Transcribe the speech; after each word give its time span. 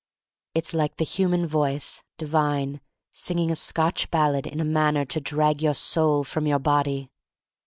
It's 0.55 0.73
like 0.73 0.97
the 0.97 1.03
human 1.05 1.45
voice 1.45 2.03
divine 2.17 2.81
sing 3.13 3.37
ing 3.37 3.51
a 3.51 3.55
Scotch 3.55 4.09
ballad 4.09 4.47
in 4.47 4.59
a 4.59 4.63
manner 4.65 5.05
to 5.05 5.21
drag 5.21 5.61
your 5.61 5.75
soul 5.75 6.23
from 6.23 6.47
your 6.47 6.57
body. 6.57 7.11